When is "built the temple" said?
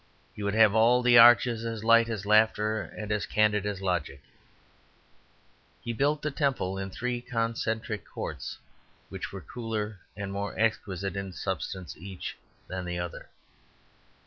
5.93-6.79